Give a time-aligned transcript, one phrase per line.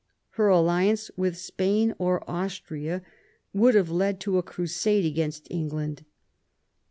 [0.31, 3.03] Her alliance with Spain or Austria
[3.53, 6.05] would have led to .a crusade against England.